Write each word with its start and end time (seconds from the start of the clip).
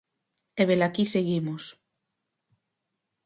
E 0.61 0.63
velaquí 0.69 1.03
seguimos... 1.13 1.63